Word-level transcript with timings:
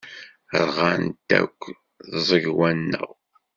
Rɣant 0.67 1.17
akk 1.39 1.61
tẓegwa-nneɣ. 2.11 3.09